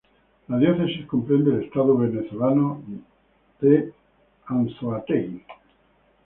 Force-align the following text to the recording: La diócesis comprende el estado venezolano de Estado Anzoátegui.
La 0.47 0.57
diócesis 0.57 1.05
comprende 1.05 1.51
el 1.53 1.63
estado 1.65 1.95
venezolano 1.95 2.81
de 3.59 3.75
Estado 3.77 3.93
Anzoátegui. 4.47 5.43